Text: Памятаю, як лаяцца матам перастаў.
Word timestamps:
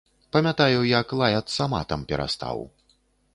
Памятаю, 0.35 0.79
як 1.01 1.13
лаяцца 1.21 1.67
матам 1.75 2.07
перастаў. 2.13 2.65